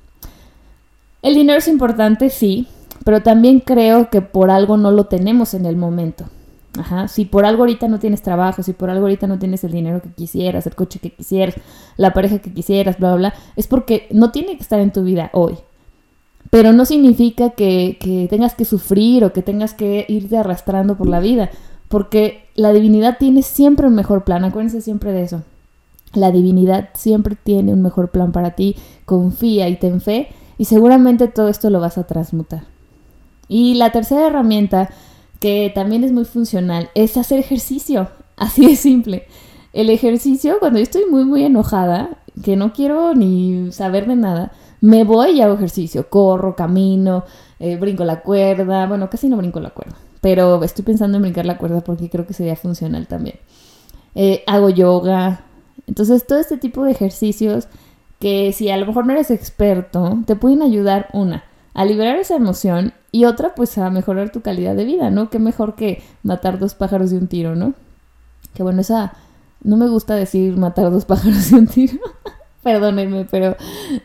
El 1.22 1.36
dinero 1.36 1.60
es 1.60 1.68
importante, 1.68 2.30
sí, 2.30 2.68
pero 3.06 3.22
también 3.22 3.60
creo 3.60 4.10
que 4.10 4.22
por 4.22 4.50
algo 4.50 4.78
no 4.78 4.92
lo 4.92 5.06
tenemos 5.06 5.54
en 5.54 5.66
el 5.66 5.76
momento. 5.78 6.26
Ajá, 6.80 7.08
si 7.10 7.26
por 7.26 7.46
algo 7.46 7.64
ahorita 7.64 7.88
no 7.90 8.00
tienes 8.00 8.22
trabajo, 8.22 8.64
si 8.64 8.72
por 8.72 8.90
algo 8.90 9.04
ahorita 9.04 9.28
no 9.28 9.38
tienes 9.38 9.64
el 9.64 9.72
dinero 9.72 10.02
que 10.02 10.10
quisieras, 10.10 10.66
el 10.68 10.76
coche 10.76 11.00
que 11.00 11.12
quisieras, 11.12 11.56
la 11.98 12.14
pareja 12.14 12.40
que 12.40 12.54
quisieras, 12.54 12.98
bla, 12.98 13.10
bla, 13.10 13.18
bla, 13.18 13.34
es 13.58 13.68
porque 13.68 14.08
no 14.12 14.32
tiene 14.32 14.56
que 14.56 14.64
estar 14.64 14.80
en 14.80 14.92
tu 14.92 15.04
vida 15.04 15.30
hoy. 15.34 15.56
Pero 16.50 16.72
no 16.74 16.86
significa 16.86 17.52
que, 17.52 18.28
tengas 18.30 18.56
que 18.56 18.66
sufrir 18.66 19.24
o 19.26 19.34
que 19.34 19.42
tengas 19.42 19.74
que 19.74 20.06
irte 20.08 20.38
arrastrando 20.38 20.98
por 20.98 21.08
la 21.08 21.20
vida, 21.20 21.50
porque 21.88 22.46
la 22.56 22.72
divinidad 22.72 23.18
tiene 23.20 23.42
siempre 23.44 23.88
un 23.88 23.96
mejor 23.96 24.24
plan, 24.24 24.46
acuérdense 24.46 24.82
siempre 24.82 25.12
de 25.12 25.24
eso. 25.24 25.44
La 26.14 26.32
divinidad 26.32 26.90
siempre 26.94 27.38
tiene 27.42 27.74
un 27.74 27.82
mejor 27.82 28.12
plan 28.12 28.32
para 28.32 28.52
ti, 28.52 28.76
confía 29.06 29.68
y 29.70 29.76
ten 29.76 30.02
fe 30.02 30.30
y 30.62 30.66
seguramente 30.66 31.28
todo 31.28 31.50
esto 31.50 31.72
lo 31.72 31.80
vas 31.80 31.98
a 31.98 32.06
transmutar. 32.06 32.66
Y 33.48 33.74
la 33.74 33.92
tercera 33.92 34.28
herramienta, 34.28 34.92
que 35.40 35.72
también 35.74 36.04
es 36.04 36.12
muy 36.12 36.24
funcional, 36.24 36.92
es 36.94 37.18
hacer 37.18 37.40
ejercicio, 37.40 38.10
así 38.38 38.68
de 38.68 38.76
simple. 38.76 39.26
El 39.74 39.90
ejercicio, 39.90 40.60
cuando 40.60 40.78
yo 40.78 40.84
estoy 40.84 41.06
muy, 41.10 41.26
muy 41.26 41.44
enojada, 41.46 42.10
que 42.44 42.58
no 42.58 42.74
quiero 42.74 43.16
ni 43.16 43.72
saber 43.72 44.06
de 44.06 44.16
nada, 44.16 44.52
me 44.82 45.04
voy 45.04 45.32
y 45.32 45.42
hago 45.42 45.56
ejercicio, 45.56 46.12
corro, 46.12 46.56
camino, 46.56 47.24
eh, 47.60 47.78
brinco 47.78 48.06
la 48.06 48.22
cuerda, 48.22 48.86
bueno, 48.86 49.10
casi 49.10 49.30
no 49.30 49.38
brinco 49.38 49.60
la 49.60 49.72
cuerda, 49.72 49.96
pero 50.22 50.64
estoy 50.64 50.86
pensando 50.86 51.18
en 51.18 51.24
brincar 51.24 51.48
la 51.48 51.58
cuerda 51.58 51.82
porque 51.82 52.08
creo 52.08 52.28
que 52.28 52.36
sería 52.36 52.56
funcional 52.56 53.08
también. 53.08 53.38
Eh, 54.14 54.44
hago 54.46 54.70
yoga, 54.70 55.42
entonces 55.88 56.28
todo 56.28 56.38
este 56.38 56.58
tipo 56.58 56.84
de 56.84 56.92
ejercicios 56.92 57.68
que 58.22 58.54
si 58.54 58.70
a 58.70 58.78
lo 58.78 58.86
mejor 58.86 59.08
no 59.08 59.14
eres 59.14 59.32
experto, 59.32 60.20
te 60.28 60.36
pueden 60.36 60.62
ayudar 60.62 61.10
una, 61.12 61.44
a 61.74 61.84
liberar 61.86 62.18
esa 62.18 62.36
emoción 62.36 62.94
y 63.12 63.26
otra 63.26 63.56
pues 63.56 63.78
a 63.80 63.90
mejorar 63.90 64.32
tu 64.32 64.42
calidad 64.42 64.76
de 64.76 64.86
vida, 64.86 65.10
¿no? 65.10 65.32
Qué 65.32 65.40
mejor 65.40 65.76
que 65.76 66.04
matar 66.22 66.60
dos 66.60 66.76
pájaros 66.76 67.10
de 67.10 67.18
un 67.18 67.28
tiro, 67.28 67.56
¿no? 67.56 67.74
Que 68.54 68.64
bueno, 68.64 68.80
esa... 68.80 69.14
No 69.64 69.78
me 69.78 69.88
gusta 69.88 70.16
decir 70.16 70.56
matar 70.56 70.92
dos 70.92 71.06
pájaros 71.12 71.52
de 71.52 71.58
un 71.58 71.68
tiro. 71.68 72.00
Perdónenme, 72.64 73.26
pero 73.26 73.58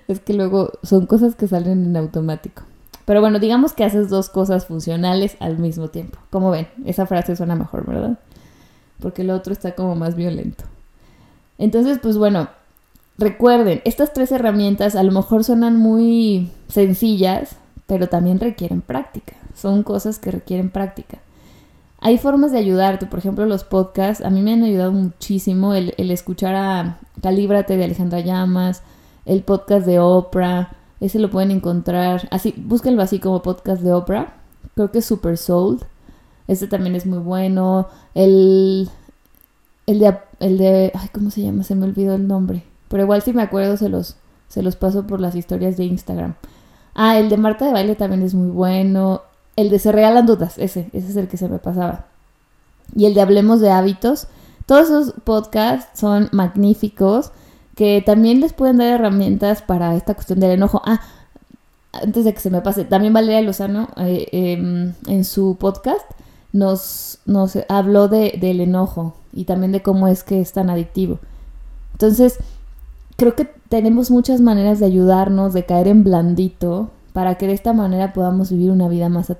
es 0.08 0.20
que 0.20 0.32
luego 0.32 0.72
son 0.82 1.06
cosas 1.06 1.34
que 1.34 1.46
salen 1.46 1.84
en 1.84 1.96
automático. 1.96 2.62
Pero 3.04 3.20
bueno, 3.20 3.38
digamos 3.38 3.74
que 3.74 3.84
haces 3.84 4.08
dos 4.08 4.30
cosas 4.30 4.66
funcionales 4.66 5.36
al 5.40 5.58
mismo 5.58 5.88
tiempo. 5.88 6.18
Como 6.30 6.50
ven, 6.50 6.68
esa 6.86 7.06
frase 7.06 7.36
suena 7.36 7.54
mejor, 7.54 7.86
¿verdad? 7.86 8.18
Porque 8.98 9.22
el 9.22 9.30
otro 9.30 9.52
está 9.52 9.74
como 9.74 9.94
más 9.94 10.16
violento. 10.16 10.64
Entonces, 11.58 11.98
pues 12.02 12.16
bueno, 12.16 12.48
recuerden, 13.18 13.82
estas 13.84 14.12
tres 14.12 14.32
herramientas 14.32 14.96
a 14.96 15.02
lo 15.02 15.12
mejor 15.12 15.44
suenan 15.44 15.76
muy 15.76 16.50
sencillas, 16.68 17.56
pero 17.86 18.08
también 18.08 18.40
requieren 18.40 18.82
práctica. 18.82 19.34
Son 19.54 19.82
cosas 19.82 20.18
que 20.18 20.30
requieren 20.30 20.70
práctica. 20.70 21.18
Hay 22.00 22.18
formas 22.18 22.52
de 22.52 22.58
ayudarte, 22.58 23.06
por 23.06 23.18
ejemplo, 23.18 23.46
los 23.46 23.64
podcasts. 23.64 24.24
A 24.24 24.30
mí 24.30 24.42
me 24.42 24.52
han 24.52 24.62
ayudado 24.62 24.92
muchísimo 24.92 25.74
el, 25.74 25.94
escuchar 25.96 26.54
a 26.54 26.98
Calíbrate 27.22 27.76
de 27.76 27.84
Alejandra 27.84 28.20
Llamas, 28.20 28.82
el 29.24 29.42
podcast 29.42 29.86
de 29.86 29.98
Oprah. 29.98 30.76
Ese 31.00 31.18
lo 31.18 31.30
pueden 31.30 31.50
encontrar. 31.50 32.28
Así, 32.30 32.54
búsquenlo 32.56 33.02
así 33.02 33.18
como 33.18 33.42
podcast 33.42 33.82
de 33.82 33.92
Oprah. 33.92 34.34
Creo 34.74 34.92
que 34.92 34.98
es 34.98 35.06
Super 35.06 35.38
Soul. 35.38 35.80
Este 36.48 36.66
también 36.66 36.94
es 36.94 37.06
muy 37.06 37.18
bueno. 37.18 37.88
El, 38.14 38.90
el 39.86 39.98
de, 39.98 40.18
el 40.40 40.58
de, 40.58 40.92
ay, 40.94 41.08
¿cómo 41.12 41.30
se 41.30 41.42
llama? 41.42 41.64
Se 41.64 41.74
me 41.74 41.86
olvidó 41.86 42.14
el 42.14 42.28
nombre. 42.28 42.64
Pero 42.88 43.02
igual 43.02 43.22
si 43.22 43.32
me 43.32 43.42
acuerdo 43.42 43.76
se 43.76 43.88
los, 43.88 44.16
se 44.48 44.62
los 44.62 44.76
paso 44.76 45.06
por 45.06 45.20
las 45.20 45.34
historias 45.34 45.76
de 45.76 45.84
Instagram. 45.84 46.34
Ah, 46.94 47.18
el 47.18 47.28
de 47.28 47.36
Marta 47.36 47.66
de 47.66 47.72
Baile 47.72 47.94
también 47.94 48.22
es 48.22 48.34
muy 48.34 48.48
bueno. 48.48 49.22
El 49.56 49.70
de 49.70 49.78
Se 49.78 49.92
Regalan 49.92 50.26
Dudas, 50.26 50.58
ese, 50.58 50.88
ese 50.92 51.08
es 51.10 51.16
el 51.16 51.28
que 51.28 51.36
se 51.36 51.48
me 51.48 51.58
pasaba. 51.58 52.06
Y 52.94 53.06
el 53.06 53.14
de 53.14 53.20
Hablemos 53.20 53.60
de 53.60 53.70
Hábitos. 53.70 54.28
Todos 54.66 54.84
esos 54.84 55.14
podcasts 55.24 55.98
son 55.98 56.28
magníficos 56.32 57.32
que 57.76 58.02
también 58.04 58.40
les 58.40 58.52
pueden 58.52 58.78
dar 58.78 58.88
herramientas 58.88 59.62
para 59.62 59.94
esta 59.94 60.14
cuestión 60.14 60.40
del 60.40 60.52
enojo. 60.52 60.82
Ah, 60.84 61.00
antes 61.92 62.24
de 62.24 62.34
que 62.34 62.40
se 62.40 62.50
me 62.50 62.62
pase, 62.62 62.84
también 62.84 63.12
Valeria 63.12 63.42
Lozano 63.42 63.88
eh, 63.96 64.26
em, 64.32 64.94
en 65.06 65.24
su 65.24 65.56
podcast 65.58 66.04
nos, 66.52 67.18
nos 67.26 67.58
habló 67.68 68.08
de, 68.08 68.38
del 68.40 68.60
enojo 68.60 69.14
y 69.32 69.44
también 69.44 69.72
de 69.72 69.82
cómo 69.82 70.08
es 70.08 70.24
que 70.24 70.40
es 70.40 70.52
tan 70.52 70.70
adictivo. 70.70 71.18
Entonces, 71.92 72.38
creo 73.16 73.34
que 73.34 73.48
tenemos 73.68 74.10
muchas 74.10 74.40
maneras 74.40 74.78
de 74.78 74.86
ayudarnos, 74.86 75.52
de 75.52 75.64
caer 75.64 75.88
en 75.88 76.04
blandito, 76.04 76.90
para 77.12 77.36
que 77.36 77.46
de 77.46 77.54
esta 77.54 77.72
manera 77.72 78.12
podamos 78.12 78.50
vivir 78.50 78.70
una 78.70 78.88
vida 78.88 79.08
más, 79.08 79.32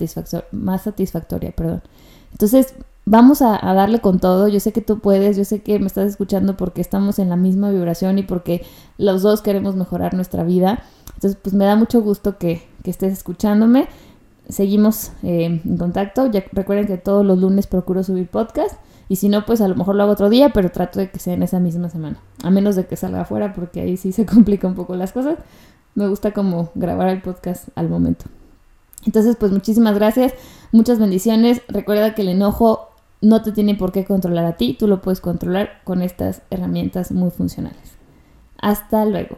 más 0.51 0.83
satisfactoria. 0.83 1.53
Perdón. 1.53 1.83
Entonces, 2.33 2.75
vamos 3.05 3.43
a, 3.43 3.59
darle 3.75 4.01
con 4.01 4.19
todo. 4.19 4.49
Yo 4.49 4.61
sé 4.61 4.73
que 4.73 4.81
tú 4.81 4.99
puedes, 5.01 5.37
yo 5.37 5.45
sé 5.45 5.61
que 5.61 5.79
me 5.79 5.87
estás 5.87 6.09
escuchando 6.09 6.57
porque 6.57 6.81
estamos 6.81 7.19
en 7.19 7.29
la 7.29 7.37
misma 7.37 7.71
vibración 7.71 8.19
y 8.19 8.23
porque 8.23 8.65
los 8.97 9.23
dos 9.23 9.43
queremos 9.43 9.77
mejorar 9.77 10.15
nuestra 10.15 10.43
vida. 10.43 10.83
Entonces, 11.15 11.39
pues 11.43 11.55
me 11.55 11.65
da 11.67 11.77
mucho 11.77 12.01
gusto 12.03 12.39
que, 12.39 12.63
estés 12.85 13.13
escuchándome. 13.13 13.89
Seguimos 14.49 15.11
eh, 15.23 15.61
en 15.65 15.77
contacto. 15.77 16.31
Ya 16.31 16.45
recuerden 16.53 16.87
que 16.87 16.99
todos 16.99 17.27
los 17.27 17.39
lunes 17.39 17.67
procuro 17.67 18.05
subir 18.05 18.29
podcast. 18.29 18.77
Y 19.09 19.17
si 19.17 19.29
no, 19.29 19.47
pues 19.47 19.61
a 19.61 19.69
lo 19.69 19.75
mejor 19.77 19.95
lo 19.95 20.03
hago 20.03 20.13
otro 20.13 20.29
día, 20.29 20.51
pero 20.51 20.71
trato 20.71 20.99
de 20.99 21.11
que 21.11 21.19
sea 21.19 21.35
en 21.35 21.43
esa 21.43 21.61
misma 21.61 21.89
semana. 21.89 22.19
A 22.43 22.51
menos 22.51 22.77
de 22.77 22.87
que 22.87 22.97
salga 22.97 23.21
afuera, 23.21 23.53
porque 23.55 23.81
ahí 23.81 23.97
sí 23.97 24.13
se 24.13 24.27
complica 24.35 24.67
un 24.67 24.75
poco 24.75 24.97
las 24.97 25.13
cosas. 25.13 25.39
Me 25.95 26.09
gusta 26.09 26.33
como 26.33 26.71
grabar 26.75 27.09
el 27.09 27.23
podcast 27.23 27.69
al 27.75 27.89
momento. 27.89 28.27
Entonces, 29.05 29.37
pues 29.37 29.53
muchísimas 29.53 29.95
gracias, 29.95 30.35
muchas 30.73 30.99
bendiciones. 30.99 31.63
Recuerda 31.69 32.15
que 32.15 32.23
el 32.23 32.29
enojo 32.29 32.91
no 33.21 33.43
te 33.43 33.53
tiene 33.53 33.75
por 33.75 33.93
qué 33.93 34.05
controlar 34.05 34.45
a 34.45 34.57
ti, 34.57 34.77
tú 34.79 34.89
lo 34.89 35.01
puedes 35.01 35.21
controlar 35.21 35.81
con 35.85 36.03
estas 36.03 36.43
herramientas 36.51 37.13
muy 37.13 37.31
funcionales. 37.31 37.95
Hasta 38.59 39.05
luego. 39.05 39.37